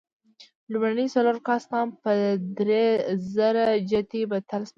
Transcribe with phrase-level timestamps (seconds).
[0.71, 2.11] لومړني څلور کاستان په
[2.57, 4.69] درېزره جتي بدل شول.